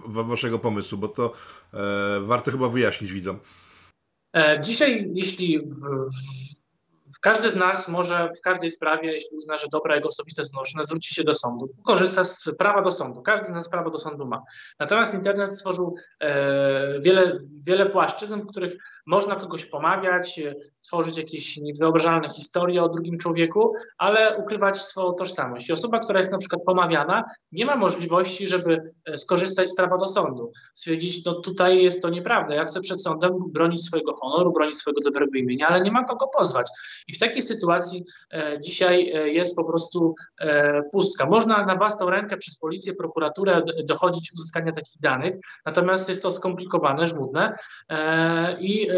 w 0.06 0.14
waszego 0.14 0.60
pomysłu? 0.60 0.98
Bo 0.98 1.08
to 1.08 1.34
e, 1.74 2.20
warto 2.20 2.52
chyba 2.52 2.70
wyjaśnić 2.70 3.12
widzom. 3.12 3.40
E, 4.36 4.62
dzisiaj, 4.62 5.12
jeśli 5.14 5.60
w, 5.60 5.74
w, 7.16 7.20
każdy 7.22 7.50
z 7.50 7.56
nas 7.56 7.88
może 7.88 8.30
w 8.38 8.42
każdej 8.42 8.72
sprawie, 8.72 9.14
jeśli 9.14 9.38
uzna, 9.38 9.58
że 9.58 9.68
dobra 9.72 9.96
jego 9.96 10.08
osobiste 10.08 10.44
naruszone, 10.54 10.86
zwróci 10.86 11.16
się 11.16 11.24
do 11.24 11.34
sądu. 11.34 11.70
Korzysta 11.84 12.24
z 12.24 12.50
prawa 12.58 12.82
do 12.82 12.92
sądu. 12.92 13.22
Każdy 13.22 13.48
z 13.48 13.52
nas 13.52 13.70
prawo 13.70 13.90
do 13.90 14.00
sądu 14.00 14.26
ma. 14.26 14.42
Natomiast 14.80 15.14
internet 15.14 15.56
stworzył 15.56 15.96
e, 16.20 17.00
wiele 17.00 17.40
wiele 17.64 17.86
płaszczyzn, 17.86 18.42
w 18.42 18.48
których 18.48 18.78
można 19.06 19.36
kogoś 19.36 19.66
pomawiać, 19.66 20.40
tworzyć 20.86 21.18
jakieś 21.18 21.58
niewyobrażalne 21.58 22.30
historie 22.30 22.84
o 22.84 22.90
drugim 22.90 23.18
człowieku, 23.18 23.74
ale 23.98 24.38
ukrywać 24.38 24.82
swoją 24.82 25.14
tożsamość. 25.14 25.70
I 25.70 25.74
osoba, 25.74 26.00
która 26.00 26.20
jest 26.20 26.32
na 26.32 26.38
przykład 26.38 26.62
pomawiana, 26.66 27.24
nie 27.52 27.66
ma 27.66 27.76
możliwości, 27.76 28.48
żeby 28.48 28.82
e, 29.06 29.18
skorzystać 29.18 29.70
z 29.70 29.76
prawa 29.76 29.98
do 29.98 30.08
sądu. 30.08 30.52
Stwierdzić, 30.76 31.26
no 31.26 31.34
tutaj 31.34 31.84
jest 31.84 32.02
to 32.02 32.10
nieprawda, 32.10 32.56
ja 32.56 32.66
chcę 32.66 32.82
przed 32.82 33.02
sądem 33.02 33.32
bronić 33.52 33.86
swojego 33.86 34.14
honoru, 34.14 34.52
bronić 34.52 34.76
swojego 34.76 35.02
dobrego 35.02 35.32
imienia, 35.36 35.68
ale 35.68 35.82
nie 35.82 35.92
ma 35.92 36.04
kogo 36.04 36.28
pozwać. 36.38 36.68
I 37.08 37.14
w 37.14 37.20
takiej 37.20 37.42
sytuacji 37.42 38.06
e, 38.34 38.62
dzisiaj 38.62 39.12
e, 39.12 39.30
jest 39.30 39.56
po 39.56 39.66
prostu 39.66 40.16
e, 40.40 40.84
pustka. 40.92 41.26
Można 41.26 41.66
na 41.66 41.76
własną 41.76 42.10
rękę 42.10 42.38
przez 42.38 42.58
policję, 42.58 42.94
prokuraturę 42.94 43.62
dochodzić 43.84 44.34
uzyskania 44.34 44.72
takich 44.72 45.02
danych, 45.02 45.36
natomiast 45.66 46.10
jest 46.10 46.24
to 46.24 46.32
skomplikowane, 46.32 47.08
żmudne 47.08 47.58
e, 47.90 48.62
i 48.62 48.90
e, 48.90 48.95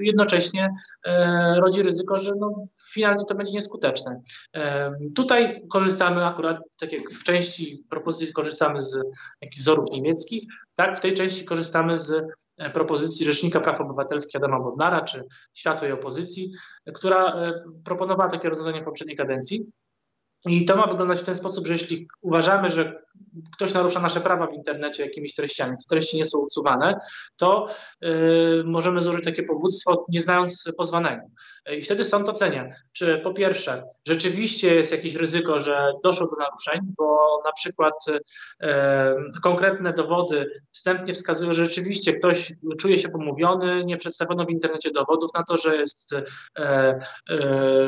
jednocześnie 0.00 0.68
rodzi 1.56 1.82
ryzyko, 1.82 2.18
że 2.18 2.32
no, 2.40 2.62
finalnie 2.92 3.24
to 3.24 3.34
będzie 3.34 3.52
nieskuteczne. 3.52 4.20
Tutaj 5.14 5.62
korzystamy 5.70 6.26
akurat, 6.26 6.56
tak 6.80 6.92
jak 6.92 7.10
w 7.10 7.24
części 7.24 7.84
propozycji 7.90 8.32
korzystamy 8.32 8.84
z 8.84 8.98
jakichś 9.40 9.62
wzorów 9.62 9.92
niemieckich, 9.92 10.44
tak 10.74 10.96
w 10.96 11.00
tej 11.00 11.14
części 11.14 11.44
korzystamy 11.44 11.98
z 11.98 12.12
e, 12.56 12.70
propozycji 12.70 13.26
Rzecznika 13.26 13.60
Praw 13.60 13.80
Obywatelskich 13.80 14.36
Adama 14.36 14.60
Bodnara 14.60 15.00
czy 15.00 15.24
Światłej 15.54 15.92
Opozycji, 15.92 16.52
która 16.94 17.34
e, 17.34 17.62
proponowała 17.84 18.30
takie 18.30 18.48
rozwiązanie 18.48 18.82
w 18.82 18.84
poprzedniej 18.84 19.16
kadencji. 19.16 19.66
I 20.46 20.64
to 20.64 20.76
ma 20.76 20.86
wyglądać 20.86 21.20
w 21.20 21.24
ten 21.24 21.34
sposób, 21.34 21.66
że 21.66 21.72
jeśli 21.72 22.08
uważamy, 22.20 22.68
że 22.68 23.02
ktoś 23.52 23.74
narusza 23.74 24.00
nasze 24.00 24.20
prawa 24.20 24.46
w 24.46 24.54
internecie 24.54 25.04
jakimiś 25.04 25.34
treściami, 25.34 25.76
te 25.76 25.84
treści 25.88 26.16
nie 26.16 26.24
są 26.24 26.38
usuwane, 26.38 26.94
to 27.36 27.68
y, 28.04 28.62
możemy 28.64 29.02
złożyć 29.02 29.24
takie 29.24 29.42
powództwo, 29.42 30.06
nie 30.08 30.20
znając 30.20 30.64
pozwanego. 30.76 31.22
I 31.78 31.82
wtedy 31.82 32.04
sąd 32.04 32.28
ocenia, 32.28 32.68
czy 32.92 33.18
po 33.18 33.34
pierwsze, 33.34 33.82
rzeczywiście 34.06 34.74
jest 34.74 34.92
jakieś 34.92 35.14
ryzyko, 35.14 35.60
że 35.60 35.92
doszło 36.02 36.26
do 36.26 36.36
naruszeń, 36.36 36.80
bo 36.96 37.40
na 37.44 37.52
przykład 37.52 37.94
y, 38.08 38.20
konkretne 39.42 39.92
dowody 39.92 40.50
wstępnie 40.72 41.14
wskazują, 41.14 41.52
że 41.52 41.64
rzeczywiście 41.64 42.12
ktoś 42.12 42.52
czuje 42.78 42.98
się 42.98 43.08
pomówiony, 43.08 43.84
nie 43.84 43.96
przedstawiono 43.96 44.44
w 44.44 44.50
internecie 44.50 44.90
dowodów 44.90 45.30
na 45.34 45.42
to, 45.42 45.56
że 45.56 45.76
jest, 45.76 46.12
y, 46.12 46.24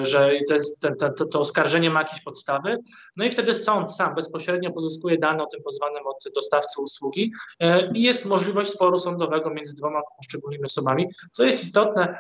że 0.03 0.31
ten, 0.49 0.61
ten, 0.97 1.15
to, 1.15 1.27
to 1.27 1.41
oskarżenie 1.41 1.91
ma 1.91 2.03
jakieś 2.03 2.23
podstawy. 2.23 2.79
No 3.17 3.25
i 3.25 3.31
wtedy 3.31 3.55
sąd 3.55 3.95
sam 3.95 4.15
bezpośrednio 4.15 4.73
pozyskuje 4.73 5.19
dane 5.21 5.43
o 5.43 5.47
tym 5.47 5.62
pozwanym 5.62 6.07
od 6.07 6.25
dostawcy 6.35 6.83
usługi 6.83 7.33
e, 7.61 7.93
i 7.93 8.03
jest 8.03 8.25
możliwość 8.25 8.71
sporu 8.71 8.99
sądowego 8.99 9.50
między 9.50 9.75
dwoma 9.75 10.00
poszczególnymi 10.17 10.65
osobami, 10.65 11.09
co 11.33 11.45
jest 11.45 11.65
istotne, 11.65 12.19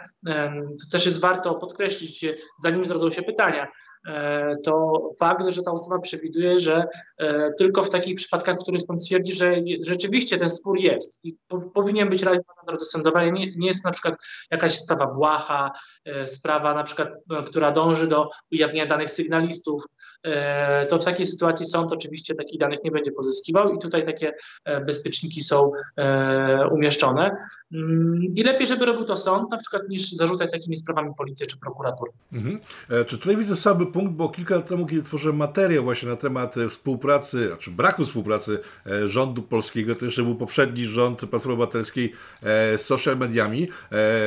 co 0.76 0.90
też 0.92 1.06
jest 1.06 1.20
warto 1.20 1.54
podkreślić, 1.54 2.26
zanim 2.58 2.86
zrodzą 2.86 3.10
się 3.10 3.22
pytania. 3.22 3.68
E, 4.06 4.56
to 4.64 5.02
fakt, 5.18 5.48
że 5.48 5.62
ta 5.62 5.72
ustawa 5.72 6.00
przewiduje, 6.00 6.58
że 6.58 6.84
e, 7.18 7.52
tylko 7.52 7.84
w 7.84 7.90
takich 7.90 8.16
przypadkach, 8.16 8.56
w 8.56 8.62
których 8.62 8.82
sąd 8.82 9.04
twierdzi, 9.06 9.32
że 9.32 9.54
rzeczywiście 9.80 10.38
ten 10.38 10.50
spór 10.50 10.78
jest 10.78 11.24
i 11.24 11.36
powinien 11.74 12.08
być 12.10 12.22
realizowany 12.22 12.56
na 12.62 12.66
drodze 12.66 12.84
sądowej, 12.84 13.32
nie, 13.32 13.56
nie 13.56 13.68
jest 13.68 13.84
na 13.84 13.90
przykład 13.90 14.14
jakaś 14.50 14.78
sprawa 14.78 15.06
błaha, 15.06 15.72
sprawa 16.26 16.74
na 16.74 16.82
przykład, 16.82 17.08
która 17.46 17.70
dąży 17.70 18.06
do 18.06 18.30
ujawnienia 18.52 18.86
danych 18.86 19.10
sygnalistów, 19.10 19.84
E, 19.84 19.99
to 20.88 20.98
w 20.98 21.04
takiej 21.04 21.26
sytuacji 21.26 21.66
sąd 21.66 21.92
oczywiście 21.92 22.34
takich 22.34 22.60
danych 22.60 22.78
nie 22.84 22.90
będzie 22.90 23.12
pozyskiwał 23.12 23.74
i 23.74 23.78
tutaj 23.78 24.06
takie 24.06 24.32
e, 24.64 24.80
bezpieczniki 24.80 25.42
są 25.42 25.72
e, 25.96 26.68
umieszczone. 26.72 27.36
Mm, 27.72 28.22
I 28.36 28.42
lepiej, 28.42 28.66
żeby 28.66 28.86
robił 28.86 29.04
to 29.04 29.16
sąd, 29.16 29.50
na 29.50 29.56
przykład, 29.56 29.88
niż 29.88 30.12
zarzucać 30.12 30.50
takimi 30.50 30.76
sprawami 30.76 31.10
policję 31.18 31.46
czy 31.46 31.58
prokuraturę. 31.58 32.12
Mhm. 32.32 32.60
Czy 33.06 33.18
tutaj 33.18 33.36
widzę 33.36 33.56
słaby 33.56 33.86
punkt, 33.86 34.12
bo 34.12 34.28
kilka 34.28 34.56
lat 34.56 34.68
temu, 34.68 34.86
kiedy 34.86 35.02
tworzyłem 35.02 35.36
materiał 35.36 35.84
właśnie 35.84 36.08
na 36.08 36.16
temat 36.16 36.54
współpracy, 36.68 37.46
znaczy 37.46 37.70
braku 37.70 38.04
współpracy 38.04 38.58
rządu 39.06 39.42
polskiego, 39.42 39.94
to 39.94 40.04
jeszcze 40.04 40.22
był 40.22 40.34
poprzedni 40.34 40.86
rząd 40.86 41.20
Platformy 41.20 41.52
Obywatelskiej 41.52 42.12
z 42.76 42.80
social 42.80 43.18
mediami, 43.18 43.68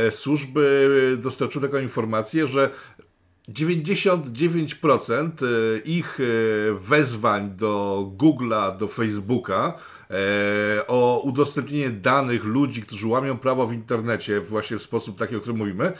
służby 0.09 1.17
dostarczyły 1.21 1.67
taką 1.67 1.83
informację, 1.83 2.47
że 2.47 2.69
99% 3.49 5.43
e, 5.43 5.77
ich 5.85 6.19
e, 6.19 6.23
wezwań 6.73 7.51
do 7.57 8.05
Google'a, 8.17 8.77
do 8.77 8.87
Facebooka 8.87 9.73
e, 10.09 10.87
o 10.87 11.21
udostępnienie 11.23 11.89
danych 11.89 12.43
ludzi, 12.43 12.81
którzy 12.81 13.07
łamią 13.07 13.37
prawo 13.37 13.67
w 13.67 13.73
internecie 13.73 14.41
właśnie 14.41 14.77
w 14.77 14.81
sposób 14.81 15.17
taki, 15.17 15.35
o 15.35 15.39
którym 15.39 15.57
mówimy, 15.57 15.93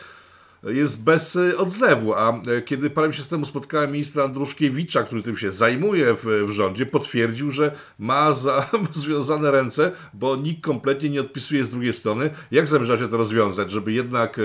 jest 0.63 1.03
bez 1.03 1.37
odzewu. 1.57 2.13
A 2.13 2.41
kiedy 2.65 2.89
parę 2.89 3.07
miesięcy 3.07 3.29
temu 3.29 3.45
spotkałem 3.45 3.91
ministra 3.91 4.23
Andruszkiewicza, 4.23 5.03
który 5.03 5.21
tym 5.21 5.37
się 5.37 5.51
zajmuje 5.51 6.13
w, 6.13 6.25
w 6.47 6.51
rządzie, 6.51 6.85
potwierdził, 6.85 7.51
że 7.51 7.75
ma, 7.99 8.33
za, 8.33 8.69
związane 8.93 9.51
ręce, 9.51 9.91
bo 10.13 10.35
nikt 10.35 10.63
kompletnie 10.63 11.09
nie 11.09 11.21
odpisuje 11.21 11.63
z 11.63 11.69
drugiej 11.69 11.93
strony. 11.93 12.29
Jak 12.51 12.67
zamierzacie 12.67 13.07
to 13.07 13.17
rozwiązać, 13.17 13.71
żeby 13.71 13.91
jednak 13.91 14.39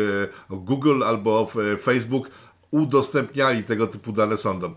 Google 0.50 1.02
albo 1.04 1.50
Facebook 1.82 2.30
udostępniali 2.70 3.64
tego 3.64 3.86
typu 3.86 4.12
dane 4.12 4.36
sądom? 4.36 4.76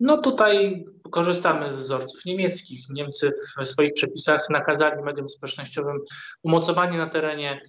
No 0.00 0.18
tutaj 0.18 0.84
korzystamy 1.10 1.74
z 1.74 1.78
wzorców 1.78 2.24
niemieckich. 2.24 2.80
Niemcy 2.90 3.32
w 3.60 3.66
swoich 3.66 3.94
przepisach 3.94 4.46
nakazali 4.50 5.02
mediom 5.02 5.28
społecznościowym 5.28 5.98
umocowanie 6.42 6.98
na 6.98 7.08
terenie 7.08 7.60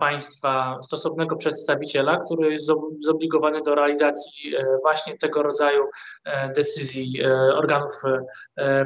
państwa 0.00 0.78
stosownego 0.82 1.36
przedstawiciela, 1.36 2.16
który 2.16 2.52
jest 2.52 2.66
zobligowany 3.00 3.62
do 3.62 3.74
realizacji 3.74 4.56
e, 4.56 4.78
właśnie 4.82 5.18
tego 5.18 5.42
rodzaju 5.42 5.84
e, 6.24 6.52
decyzji 6.52 7.22
organów 7.54 7.92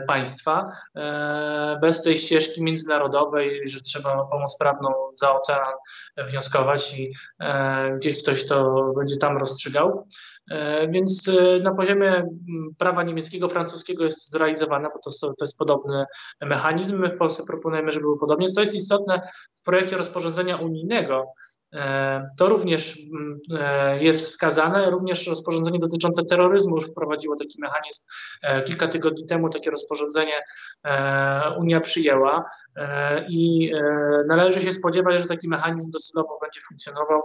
państwa. 0.07 0.71
Bez 1.81 2.03
tej 2.03 2.17
ścieżki 2.17 2.63
międzynarodowej, 2.63 3.69
że 3.69 3.81
trzeba 3.81 4.25
pomoc 4.25 4.59
prawną 4.59 4.93
za 5.15 5.35
ocean 5.35 5.73
wnioskować 6.29 6.99
i 6.99 7.13
gdzieś 7.97 8.23
ktoś 8.23 8.47
to 8.47 8.75
będzie 8.97 9.17
tam 9.17 9.39
rozstrzygał. 9.39 10.07
E, 10.51 10.89
więc 10.89 11.29
e, 11.29 11.59
na 11.59 11.75
poziomie 11.75 12.25
prawa 12.79 13.03
niemieckiego, 13.03 13.49
francuskiego 13.49 14.05
jest 14.05 14.31
zrealizowane, 14.31 14.89
bo 14.89 14.99
to, 14.99 15.29
to 15.39 15.45
jest 15.45 15.59
podobny 15.59 16.05
mechanizm. 16.41 16.99
My 16.99 17.09
w 17.09 17.19
Polsce 17.19 17.45
proponujemy, 17.47 17.91
żeby 17.91 18.03
było 18.03 18.19
podobnie. 18.19 18.49
Co 18.49 18.61
jest 18.61 18.75
istotne, 18.75 19.29
w 19.61 19.65
projekcie 19.65 19.97
rozporządzenia 19.97 20.57
unijnego 20.57 21.25
to 22.39 22.49
również 22.49 22.99
mm, 22.99 23.41
e, 23.61 24.03
jest 24.03 24.27
wskazane. 24.27 24.91
Również 24.91 25.27
rozporządzenie 25.27 25.79
dotyczące 25.79 26.25
terroryzmu 26.25 26.75
już 26.75 26.91
wprowadziło 26.91 27.37
taki 27.37 27.61
mechanizm. 27.61 28.05
E, 28.43 28.63
kilka 28.63 28.89
tygodni 28.89 29.27
temu 29.27 29.49
takie 29.49 29.71
rozporządzenie 29.71 30.43
Unia 31.59 31.81
przyjęła 31.81 32.45
i 33.29 33.73
należy 34.27 34.61
się 34.61 34.73
spodziewać, 34.73 35.21
że 35.21 35.29
taki 35.29 35.49
mechanizm 35.49 35.91
docelowo 35.91 36.39
będzie 36.43 36.61
funkcjonował. 36.69 37.23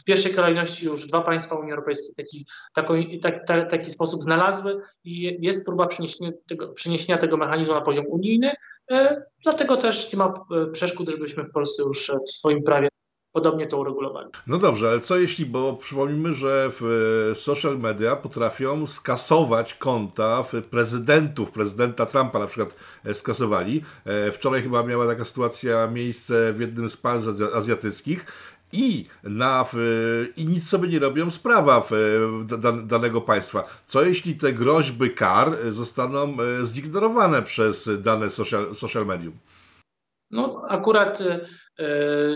W 0.00 0.04
pierwszej 0.04 0.34
kolejności 0.34 0.86
już 0.86 1.06
dwa 1.06 1.20
państwa 1.20 1.56
Unii 1.56 1.72
Europejskiej 1.72 2.14
taki, 2.14 2.46
taki, 2.74 3.20
tak, 3.20 3.70
taki 3.70 3.90
sposób 3.90 4.22
znalazły 4.22 4.80
i 5.04 5.36
jest 5.40 5.66
próba 5.66 5.86
przeniesienia 5.86 6.30
tego, 6.48 6.68
przeniesienia 6.68 7.18
tego 7.18 7.36
mechanizmu 7.36 7.74
na 7.74 7.80
poziom 7.80 8.04
unijny. 8.08 8.52
Dlatego 9.42 9.76
też 9.76 10.12
nie 10.12 10.18
ma 10.18 10.44
przeszkód, 10.72 11.08
żebyśmy 11.08 11.44
w 11.44 11.52
Polsce 11.52 11.82
już 11.82 12.12
w 12.28 12.30
swoim 12.30 12.62
prawie 12.62 12.88
podobnie 13.32 13.66
to 13.66 13.78
uregulowali. 13.78 14.30
No 14.46 14.58
dobrze, 14.58 14.88
ale 14.88 15.00
co 15.00 15.18
jeśli, 15.18 15.46
bo 15.46 15.76
przypomnijmy, 15.76 16.32
że 16.34 16.70
w 16.70 16.82
e, 17.30 17.34
social 17.34 17.78
media 17.78 18.16
potrafią 18.16 18.86
skasować 18.86 19.74
konta 19.74 20.44
prezydentów, 20.70 21.50
prezydenta 21.50 22.06
Trumpa 22.06 22.38
na 22.38 22.46
przykład 22.46 22.76
e, 23.04 23.14
skasowali. 23.14 23.82
E, 24.04 24.32
wczoraj 24.32 24.62
chyba 24.62 24.82
miała 24.82 25.06
taka 25.06 25.24
sytuacja 25.24 25.86
miejsce 25.86 26.52
w 26.52 26.60
jednym 26.60 26.90
z 26.90 26.96
państw 26.96 27.28
azjatyckich 27.54 28.26
i, 28.72 29.06
na, 29.22 29.64
i 30.36 30.46
nic 30.46 30.68
sobie 30.68 30.88
nie 30.88 30.98
robią 30.98 31.30
sprawa 31.30 31.86
w, 31.90 31.92
danego 32.86 33.20
państwa. 33.20 33.64
Co 33.86 34.02
jeśli 34.02 34.34
te 34.34 34.52
groźby 34.52 35.10
kar 35.10 35.56
zostaną 35.70 36.36
zignorowane 36.64 37.42
przez 37.42 37.90
dane 38.02 38.30
social, 38.30 38.74
social 38.74 39.06
medium? 39.06 39.34
No 40.30 40.62
akurat 40.68 41.22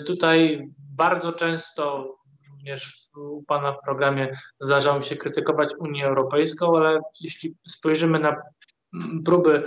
tutaj 0.07 0.69
bardzo 0.97 1.33
często 1.33 2.15
również 2.51 3.09
u 3.17 3.43
Pana 3.43 3.73
w 3.73 3.81
programie 3.85 4.37
zdarzało 4.61 4.99
mi 4.99 5.05
się 5.05 5.17
krytykować 5.17 5.69
Unię 5.79 6.07
Europejską, 6.07 6.77
ale 6.77 7.01
jeśli 7.21 7.57
spojrzymy 7.69 8.19
na 8.19 8.37
próby 9.25 9.63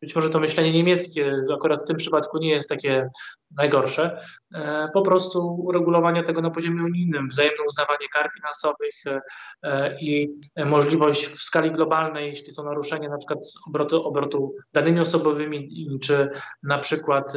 być 0.00 0.14
może 0.14 0.30
to 0.30 0.40
myślenie 0.40 0.72
niemieckie 0.72 1.36
akurat 1.54 1.82
w 1.82 1.86
tym 1.86 1.96
przypadku 1.96 2.38
nie 2.38 2.50
jest 2.50 2.68
takie 2.68 3.10
najgorsze, 3.56 4.20
e, 4.54 4.88
po 4.94 5.02
prostu 5.02 5.54
uregulowania 5.54 6.22
tego 6.22 6.42
na 6.42 6.50
poziomie 6.50 6.84
unijnym, 6.84 7.28
wzajemne 7.28 7.64
uznawanie 7.68 8.08
kar 8.12 8.30
finansowych 8.34 8.94
e, 9.06 9.20
e, 9.62 10.00
i 10.00 10.32
możliwość 10.66 11.26
w 11.26 11.42
skali 11.42 11.70
globalnej, 11.70 12.28
jeśli 12.28 12.52
są 12.52 12.64
naruszenia 12.64 13.08
na 13.08 13.18
przykład 13.18 13.38
obrotu, 13.66 14.04
obrotu 14.06 14.54
danymi 14.72 15.00
osobowymi, 15.00 15.88
czy 16.02 16.30
na 16.62 16.78
przykład 16.78 17.32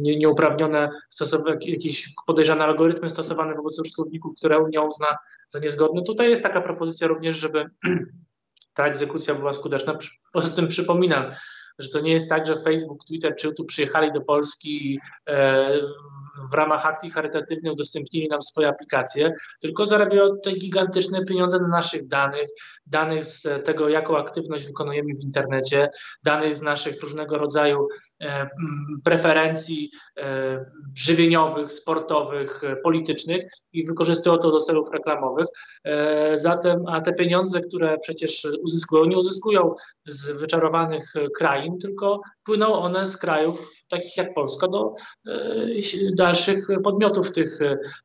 nieuprawnione 0.00 0.90
stosowane, 1.08 1.56
jakieś 1.60 2.14
podejrzane 2.26 2.64
algorytmy 2.64 3.10
stosowane 3.10 3.54
wobec 3.54 3.80
użytkowników, 3.80 4.34
które 4.36 4.58
Unia 4.58 4.82
uzna 4.82 5.16
za 5.48 5.58
niezgodne. 5.58 6.02
Tutaj 6.02 6.30
jest 6.30 6.42
taka 6.42 6.60
propozycja 6.60 7.08
również, 7.08 7.36
żeby 7.36 7.70
ta 8.78 8.84
egzekucja 8.84 9.34
była 9.34 9.52
skuteczna. 9.52 9.98
Poza 10.32 10.56
tym 10.56 10.68
przypominam, 10.68 11.32
że 11.78 11.88
to 11.88 12.00
nie 12.00 12.12
jest 12.12 12.28
tak, 12.28 12.46
że 12.46 12.62
Facebook, 12.62 13.04
Twitter 13.04 13.36
czy 13.36 13.46
YouTube 13.46 13.68
przyjechali 13.68 14.12
do 14.12 14.20
Polski 14.20 14.92
i 14.92 14.98
e, 15.28 15.80
w 16.50 16.54
ramach 16.54 16.86
akcji 16.86 17.10
charytatywnej 17.10 17.72
udostępnili 17.72 18.28
nam 18.28 18.42
swoje 18.42 18.68
aplikacje, 18.68 19.32
tylko 19.60 19.86
zarabiają 19.86 20.40
te 20.44 20.52
gigantyczne 20.52 21.24
pieniądze 21.24 21.58
na 21.58 21.68
naszych 21.68 22.08
danych, 22.08 22.48
danych 22.86 23.24
z 23.24 23.64
tego, 23.64 23.88
jaką 23.88 24.16
aktywność 24.16 24.66
wykonujemy 24.66 25.14
w 25.14 25.24
internecie, 25.24 25.90
danych 26.22 26.56
z 26.56 26.62
naszych 26.62 27.02
różnego 27.02 27.38
rodzaju 27.38 27.88
e, 28.20 28.48
preferencji 29.04 29.90
e, 30.18 30.64
żywieniowych, 30.94 31.72
sportowych, 31.72 32.62
politycznych 32.84 33.52
i 33.72 33.86
wykorzystują 33.86 34.38
to 34.38 34.50
do 34.50 34.60
celów 34.60 34.90
reklamowych. 34.92 35.46
Zatem, 36.34 36.86
a 36.86 37.00
te 37.00 37.12
pieniądze, 37.12 37.60
które 37.60 37.98
przecież 37.98 38.46
uzyskują, 38.62 39.04
nie 39.04 39.16
uzyskują 39.16 39.74
z 40.06 40.30
wyczarowanych 40.30 41.12
krain, 41.68 41.78
tylko 41.78 42.20
płyną 42.48 42.72
one 42.72 43.06
z 43.06 43.16
krajów 43.16 43.72
takich 43.88 44.16
jak 44.16 44.34
Polska 44.34 44.68
do 44.68 44.94
dalszych 46.16 46.66
podmiotów 46.84 47.32
tych, 47.32 47.58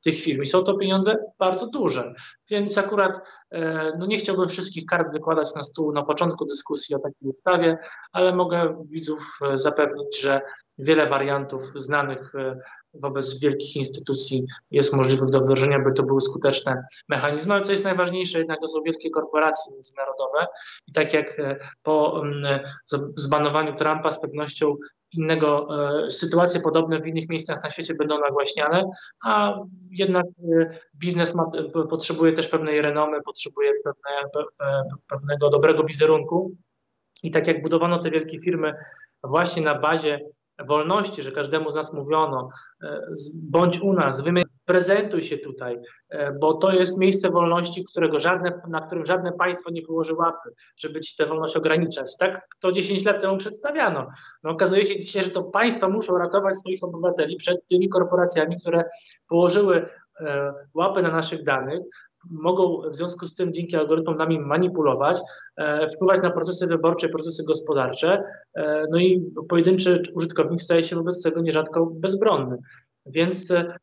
tych 0.04 0.16
firm. 0.16 0.42
I 0.42 0.46
są 0.46 0.64
to 0.64 0.78
pieniądze 0.78 1.16
bardzo 1.40 1.68
duże. 1.68 2.14
Więc 2.50 2.78
akurat 2.78 3.22
e, 3.52 3.92
no 4.00 4.06
nie 4.06 4.18
chciałbym 4.18 4.50
wszystkich 4.50 4.86
kart 4.86 5.12
wykładać 5.12 5.56
na 5.56 5.64
stół 5.64 5.92
na 5.92 6.04
początku 6.04 6.46
dyskusji 6.46 6.96
o 6.96 7.00
takiej 7.00 7.30
ustawie, 7.30 7.78
ale 8.12 8.36
mogę 8.36 8.84
widzów 8.90 9.40
e, 9.42 9.60
zapewnić, 9.60 10.22
że 10.22 10.42
wiele 10.78 11.10
wariantów 11.10 11.64
znanych 11.76 12.36
e, 12.36 12.60
wobec 12.94 13.40
wielkich 13.40 13.76
instytucji 13.76 14.46
jest 14.72 14.94
możliwych 14.94 15.30
do 15.30 15.42
wdrożenia, 15.42 15.80
by 15.80 15.94
to 15.94 16.04
były 16.04 16.22
skuteczne 16.22 16.84
mechanizmy, 17.10 17.54
ale 17.54 17.64
co 17.64 17.72
jest 17.72 17.84
najważniejsze, 17.84 18.38
jednak 18.40 18.60
to 18.60 18.68
są 18.68 18.82
wielkie 18.86 19.10
korporacje 19.10 19.74
międzynarodowe 19.74 20.48
i 20.88 20.94
tak 20.94 21.14
jak 21.14 21.42
po 21.84 22.22
mm, 22.26 22.60
zbanowaniu 23.16 23.76
Trumpa 23.76 24.12
pewnością 24.34 24.76
innego, 25.12 25.68
e, 26.06 26.12
sytuacje 26.12 26.62
podobne 26.62 27.02
w 27.02 27.08
innych 27.08 27.30
miejscach 27.30 27.64
na 27.64 27.70
świecie 27.70 27.94
będą 27.94 28.20
nagłaśniane, 28.20 28.84
a 29.26 29.60
jednak 29.92 30.26
e, 30.26 30.80
biznes 30.96 31.36
ma, 31.36 31.50
potrzebuje 31.90 32.34
też 32.34 32.48
pewnej 32.48 32.82
renomy, 32.82 33.22
potrzebuje 33.22 33.72
pewne, 33.84 34.44
pewnego 35.08 35.50
dobrego 35.50 35.84
wizerunku. 35.84 36.56
I 37.24 37.32
tak 37.32 37.48
jak 37.48 37.62
budowano 37.62 38.00
te 38.00 38.12
wielkie 38.12 38.40
firmy 38.40 38.74
właśnie 39.24 39.62
na 39.62 39.80
bazie 39.80 40.20
wolności, 40.68 41.22
że 41.22 41.32
każdemu 41.32 41.72
z 41.72 41.76
nas 41.76 41.94
mówiono, 41.94 42.50
e, 42.84 43.02
bądź 43.34 43.80
u 43.80 43.94
nas, 43.94 44.24
prezentuj 44.66 45.22
się 45.22 45.38
tutaj, 45.38 45.80
e, 46.10 46.32
bo 46.32 46.54
to 46.54 46.72
jest 46.72 47.00
miejsce 47.00 47.30
wolności, 47.30 47.86
którego 47.86 48.20
żadne, 48.20 48.62
na 48.68 48.82
którym 48.82 49.06
żadne 49.06 49.32
państwo 49.32 49.72
nie 49.72 49.82
położy 49.82 50.14
łapy, 50.14 50.50
żeby 50.78 51.00
ci 51.00 51.16
tę 51.18 51.26
wolność 51.26 51.58
ograniczać. 51.58 52.18
Tak 52.18 52.48
to 52.60 52.72
10 52.72 53.06
lat 53.06 53.22
temu 53.22 53.38
przedstawiano. 53.38 54.08
No, 54.44 54.52
okazuje 54.52 54.86
się 54.86 55.00
dzisiaj, 55.00 55.24
że 55.24 55.30
to 55.30 55.44
państwa 55.44 55.90
muszą 55.90 56.18
ratować 56.18 56.58
swoich 56.58 56.84
obywateli 56.84 57.36
przed 57.36 57.68
tymi 57.68 57.90
korporacjami, 57.90 58.60
które 58.60 58.84
położyły 59.28 59.90
e, 60.20 60.54
łapy 60.74 61.02
na 61.02 61.12
naszych 61.12 61.44
danych, 61.44 61.80
mogą 62.30 62.82
w 62.90 62.96
związku 62.96 63.28
z 63.28 63.36
tym 63.36 63.54
dzięki 63.54 63.76
algorytmom 63.76 64.18
nami 64.18 64.40
manipulować, 64.40 65.22
e, 65.58 65.88
wpływać 65.90 66.22
na 66.24 66.32
procesy 66.32 66.68
wyborcze, 66.68 67.10
procesy 67.10 67.44
gospodarcze, 67.44 68.24
e, 68.56 68.86
no 68.92 68.98
i 68.98 69.32
pojedynczy 69.50 70.04
użytkownik 70.14 70.62
staje 70.62 70.84
się 70.84 70.96
wobec 70.96 71.24
tego 71.24 71.42
nierzadko 71.42 71.86
bezbronny. 71.86 72.58
Więc 73.06 73.52
e, 73.52 73.78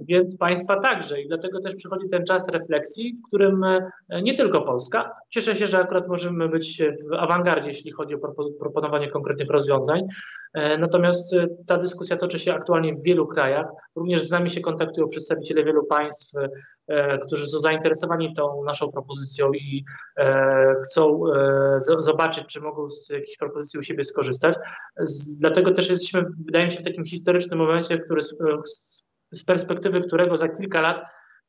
więc 0.00 0.36
państwa 0.36 0.80
także. 0.80 1.20
I 1.20 1.28
dlatego 1.28 1.60
też 1.60 1.74
przychodzi 1.74 2.08
ten 2.08 2.24
czas 2.24 2.48
refleksji, 2.48 3.16
w 3.16 3.26
którym 3.26 3.64
e, 3.64 3.90
nie 4.22 4.34
tylko 4.34 4.62
Polska. 4.62 5.12
Cieszę 5.28 5.56
się, 5.56 5.66
że 5.66 5.78
akurat 5.78 6.08
możemy 6.08 6.48
być 6.48 6.82
w 7.10 7.12
awangardzie, 7.14 7.70
jeśli 7.70 7.92
chodzi 7.92 8.14
o 8.14 8.18
proponowanie 8.60 9.10
konkretnych 9.10 9.50
rozwiązań. 9.50 10.00
E, 10.54 10.78
natomiast 10.78 11.34
e, 11.34 11.46
ta 11.66 11.78
dyskusja 11.78 12.16
toczy 12.16 12.38
się 12.38 12.54
aktualnie 12.54 12.94
w 12.94 13.02
wielu 13.02 13.26
krajach. 13.26 13.70
Również 13.96 14.28
z 14.28 14.30
nami 14.30 14.50
się 14.50 14.60
kontaktują 14.60 15.08
przedstawiciele 15.08 15.64
wielu 15.64 15.86
państw, 15.86 16.34
którzy 17.26 17.46
są 17.46 17.58
zainteresowani 17.58 18.34
tą 18.34 18.64
naszą 18.64 18.92
propozycją 18.92 19.52
i 19.52 19.84
chcą 20.84 21.20
zobaczyć, 21.98 22.44
czy 22.46 22.60
mogą 22.60 22.88
z 22.88 23.10
jakiejś 23.10 23.36
propozycji 23.36 23.80
u 23.80 23.82
siebie 23.82 24.04
skorzystać. 24.04 24.56
Dlatego 25.38 25.70
też 25.70 25.90
jesteśmy, 25.90 26.24
wydaje 26.46 26.64
mi 26.64 26.70
się, 26.70 26.80
w 26.80 26.84
takim 26.84 27.04
historycznym 27.04 27.58
momencie, 27.58 27.98
który 27.98 28.20
z 29.32 29.44
perspektywy 29.44 30.00
którego 30.00 30.36
za 30.36 30.48
kilka 30.48 30.80
lat 30.80 31.06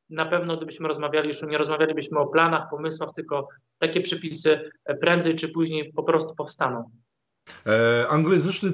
na 0.09 0.25
pewno 0.25 0.57
gdybyśmy 0.57 0.87
rozmawiali, 0.87 1.27
już 1.27 1.43
nie 1.43 1.57
rozmawialibyśmy 1.57 2.19
o 2.19 2.27
planach, 2.27 2.69
pomysłach, 2.69 3.09
tylko 3.15 3.47
takie 3.77 4.01
przepisy 4.01 4.71
prędzej 5.01 5.35
czy 5.35 5.49
później 5.49 5.93
po 5.93 6.03
prostu 6.03 6.35
powstaną. 6.35 6.89
E, 7.65 8.07
anglojęzyczny 8.09 8.71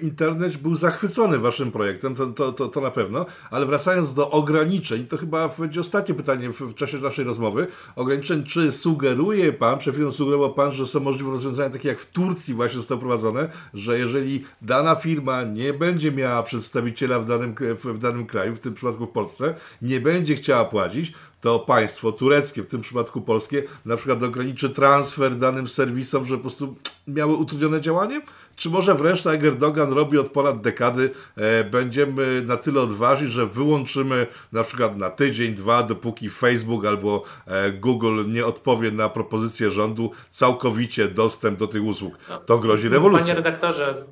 internet 0.00 0.56
był 0.56 0.74
zachwycony 0.74 1.38
waszym 1.38 1.72
projektem, 1.72 2.14
to, 2.14 2.26
to, 2.26 2.52
to, 2.52 2.68
to, 2.68 2.80
na 2.80 2.90
pewno, 2.90 3.26
ale 3.50 3.66
wracając 3.66 4.14
do 4.14 4.30
ograniczeń, 4.30 5.06
to 5.06 5.16
chyba 5.16 5.48
będzie 5.48 5.80
ostatnie 5.80 6.14
pytanie 6.14 6.50
w, 6.50 6.60
w 6.60 6.74
czasie 6.74 6.98
naszej 6.98 7.24
rozmowy. 7.24 7.66
Ograniczeń, 7.96 8.44
czy 8.44 8.72
sugeruje 8.72 9.52
pan, 9.52 9.78
przed 9.78 9.94
chwilą 9.94 10.12
sugerował 10.12 10.54
pan, 10.54 10.72
że 10.72 10.86
są 10.86 11.00
możliwe 11.00 11.30
rozwiązania 11.30 11.70
takie 11.70 11.88
jak 11.88 12.00
w 12.00 12.10
Turcji 12.10 12.54
właśnie 12.54 12.76
zostało 12.76 13.00
prowadzone, 13.00 13.48
że 13.74 13.98
jeżeli 13.98 14.44
dana 14.62 14.94
firma 14.94 15.42
nie 15.42 15.72
będzie 15.72 16.12
miała 16.12 16.42
przedstawiciela 16.42 17.18
w 17.18 17.26
danym, 17.26 17.54
w, 17.58 17.84
w 17.84 17.98
danym 17.98 18.26
kraju, 18.26 18.54
w 18.54 18.58
tym 18.58 18.74
przypadku 18.74 19.06
w 19.06 19.10
Polsce, 19.10 19.54
nie 19.82 20.00
będzie 20.00 20.36
chciała 20.36 20.64
płacić, 20.64 21.12
to 21.44 21.58
państwo 21.58 22.12
tureckie, 22.12 22.62
w 22.62 22.66
tym 22.66 22.80
przypadku 22.80 23.20
polskie, 23.20 23.62
na 23.84 23.96
przykład 23.96 24.22
ograniczy 24.22 24.70
transfer 24.70 25.36
danym 25.36 25.68
serwisom, 25.68 26.26
że 26.26 26.34
po 26.34 26.40
prostu 26.40 26.76
miały 27.08 27.34
utrudnione 27.34 27.80
działanie? 27.80 28.22
Czy 28.56 28.70
może 28.70 28.94
wręcz 28.94 29.22
tak 29.22 29.32
jak 29.32 29.44
Erdogan 29.44 29.92
robi 29.92 30.18
od 30.18 30.28
ponad 30.28 30.60
dekady, 30.60 31.10
e, 31.36 31.64
będziemy 31.64 32.42
na 32.46 32.56
tyle 32.56 32.80
odważni, 32.80 33.28
że 33.28 33.46
wyłączymy 33.46 34.26
na 34.52 34.64
przykład 34.64 34.96
na 34.96 35.10
tydzień, 35.10 35.54
dwa, 35.54 35.82
dopóki 35.82 36.30
Facebook 36.30 36.84
albo 36.84 37.22
e, 37.46 37.72
Google 37.72 38.24
nie 38.26 38.46
odpowie 38.46 38.90
na 38.90 39.08
propozycję 39.08 39.70
rządu 39.70 40.10
całkowicie 40.30 41.08
dostęp 41.08 41.58
do 41.58 41.66
tych 41.66 41.84
usług. 41.84 42.18
To 42.46 42.58
grozi 42.58 42.88
rewolucją. 42.88 43.22
Panie 43.22 43.34
redaktorze, 43.34 44.04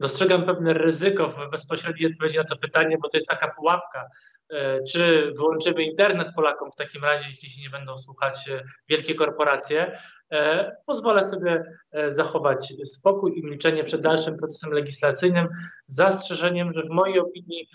dostrzegam 0.00 0.46
pewne 0.46 0.72
ryzyko 0.72 1.28
w 1.28 1.50
bezpośredniej 1.50 2.12
odpowiedzi 2.12 2.38
na 2.38 2.44
to 2.44 2.56
pytanie, 2.56 2.96
bo 3.02 3.08
to 3.08 3.16
jest 3.16 3.28
taka 3.28 3.54
pułapka. 3.54 4.08
E, 4.50 4.82
czy 4.82 5.32
wyłączymy 5.36 5.82
internet 5.82 6.28
Polakom 6.36 6.70
w 6.70 6.76
takim 6.76 7.04
razie, 7.04 7.28
jeśli 7.28 7.50
się 7.50 7.62
nie 7.62 7.70
będą 7.70 7.98
słuchać 7.98 8.48
e, 8.48 8.62
wielkie 8.88 9.14
korporacje? 9.14 9.98
E, 10.32 10.72
pozwolę 10.86 11.22
sobie 11.22 11.64
zachować 12.08 12.74
spokój 12.84 13.38
i 13.38 13.44
milczenie 13.44 13.84
przed 13.84 14.00
dalszym 14.00 14.36
procesem 14.36 14.72
legislacyjnym, 14.72 15.48
z 15.86 15.96
zastrzeżeniem, 15.96 16.72
że 16.72 16.82
w 16.82 16.90
mojej 16.90 17.18
opinii 17.18 17.68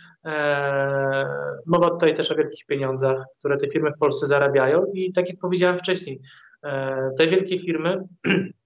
mowa 1.65 1.89
tutaj 1.89 2.13
też 2.13 2.31
o 2.31 2.35
wielkich 2.35 2.65
pieniądzach, 2.65 3.17
które 3.39 3.57
te 3.57 3.67
firmy 3.67 3.91
w 3.91 3.99
Polsce 3.99 4.27
zarabiają 4.27 4.85
i 4.93 5.13
tak 5.13 5.29
jak 5.29 5.39
powiedziałem 5.39 5.79
wcześniej, 5.79 6.21
te 7.17 7.27
wielkie 7.27 7.59
firmy 7.59 7.97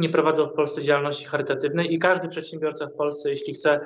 nie 0.00 0.08
prowadzą 0.08 0.46
w 0.46 0.52
Polsce 0.52 0.82
działalności 0.82 1.24
charytatywnej 1.24 1.94
i 1.94 1.98
każdy 1.98 2.28
przedsiębiorca 2.28 2.86
w 2.86 2.92
Polsce, 2.92 3.30
jeśli 3.30 3.54
chce 3.54 3.80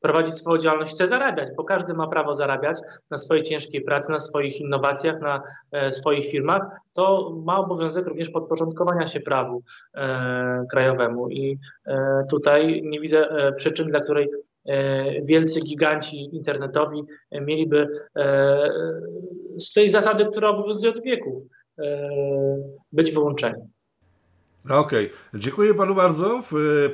prowadzić 0.00 0.34
swoją 0.34 0.58
działalność, 0.58 0.92
chce 0.92 1.06
zarabiać, 1.06 1.48
bo 1.56 1.64
każdy 1.64 1.94
ma 1.94 2.06
prawo 2.06 2.34
zarabiać 2.34 2.80
na 3.10 3.18
swojej 3.18 3.42
ciężkiej 3.42 3.80
pracy, 3.80 4.12
na 4.12 4.18
swoich 4.18 4.60
innowacjach, 4.60 5.20
na 5.20 5.42
e, 5.72 5.92
swoich 5.92 6.26
firmach, 6.26 6.62
to 6.92 7.32
ma 7.44 7.58
obowiązek 7.58 8.06
również 8.06 8.30
podporządkowania 8.30 9.06
się 9.06 9.20
prawu 9.20 9.62
e, 9.94 10.64
krajowemu. 10.70 11.28
I 11.28 11.58
e, 11.86 12.24
tutaj 12.30 12.82
nie 12.84 13.00
widzę 13.00 13.28
e, 13.30 13.52
przyczyn, 13.52 13.86
dla 13.86 14.00
której 14.00 14.28
e, 14.66 15.22
wielcy 15.22 15.60
giganci 15.60 16.36
internetowi 16.36 17.02
mieliby 17.32 17.88
e, 18.16 18.68
z 19.58 19.72
tej 19.72 19.88
zasady, 19.88 20.26
która 20.26 20.48
obowiązuje 20.48 20.92
od 20.92 21.02
wieków, 21.02 21.42
być 22.92 23.12
wyłączeni. 23.12 23.62
Okej, 24.64 25.06
okay. 25.06 25.40
dziękuję 25.40 25.74
panu 25.74 25.94
bardzo. 25.94 26.42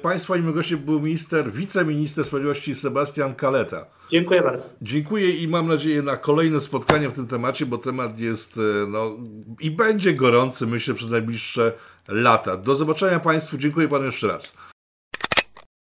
Państwa 0.02 0.36
i 0.36 0.42
gościem 0.42 0.78
był 0.78 1.00
minister, 1.00 1.52
wiceminister 1.52 2.24
sprawiedliwości 2.24 2.74
Sebastian 2.74 3.34
Kaleta. 3.34 3.86
Dziękuję 4.10 4.42
bardzo. 4.42 4.66
Dziękuję 4.82 5.30
i 5.30 5.48
mam 5.48 5.68
nadzieję 5.68 6.02
na 6.02 6.16
kolejne 6.16 6.60
spotkania 6.60 7.10
w 7.10 7.12
tym 7.12 7.26
temacie, 7.26 7.66
bo 7.66 7.78
temat 7.78 8.18
jest 8.18 8.58
e, 8.58 8.86
no, 8.88 9.16
i 9.60 9.70
będzie 9.70 10.14
gorący, 10.14 10.66
myślę, 10.66 10.94
przez 10.94 11.10
najbliższe 11.10 11.72
lata. 12.08 12.56
Do 12.56 12.74
zobaczenia 12.74 13.20
Państwu. 13.20 13.58
Dziękuję 13.58 13.88
Panu 13.88 14.04
jeszcze 14.04 14.26
raz. 14.26 14.55